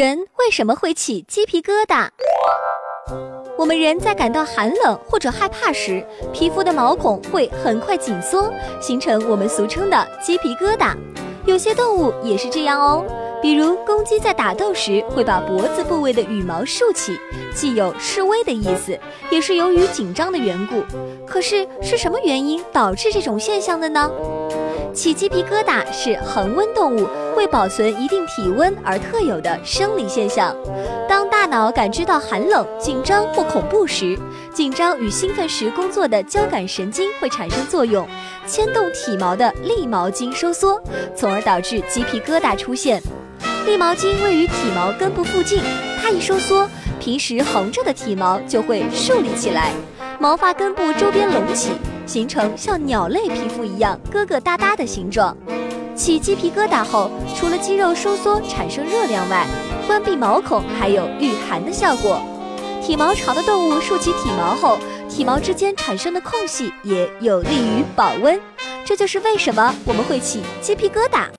[0.00, 2.08] 人为什么会起鸡皮疙瘩？
[3.58, 8.50] 我们人在感到寒冷或者害怕时，皮肤的毛孔会很快紧缩，
[8.80, 10.94] 形成我们俗称的鸡皮疙瘩。
[11.44, 13.04] 有些动物也是这样哦，
[13.42, 17.14] 比如公鸡在打斗时会把脖子部位的羽毛竖起，
[17.54, 18.98] 既有示威的意思，
[19.28, 20.82] 也是由于紧张的缘故。
[21.26, 24.10] 可是是什么原因导致这种现象的呢？
[24.92, 30.54] 起鸡皮疙瘩是恒温动物为保存一定体温而特有的生理现象。
[31.08, 34.18] 当大脑感知到寒冷、紧张或恐怖时，
[34.52, 38.06] 紧张与兴奋时工作的交感神经会产生作用，
[38.46, 40.80] 牵动体毛的立毛筋收缩，
[41.14, 43.02] 从而导致鸡皮疙瘩出现。
[43.66, 45.62] 立毛筋位于体毛根部附近，
[46.02, 49.72] 它一收缩，平时横着的体毛就会竖立起来，
[50.18, 51.70] 毛发根部周边隆起。
[52.10, 55.36] 形成像鸟类皮肤一样疙疙瘩瘩的形状。
[55.94, 59.46] 起鸡皮疙瘩后，除了肌肉收缩产生热量外，
[59.86, 62.20] 关闭毛孔还有御寒的效果。
[62.82, 64.76] 体毛长的动物竖起体毛后，
[65.08, 68.40] 体毛之间产生的空隙也有利于保温。
[68.84, 71.30] 这就是为什么我们会起鸡皮疙瘩。